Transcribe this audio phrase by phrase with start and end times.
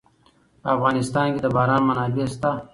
[0.61, 2.51] په افغانستان کې د باران منابع شته.